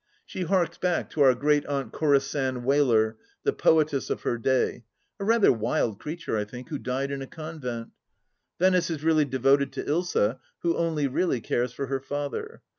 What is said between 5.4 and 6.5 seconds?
wild creature, I